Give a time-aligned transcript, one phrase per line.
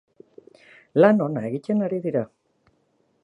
[1.03, 2.23] Lan ona egiten ari dira.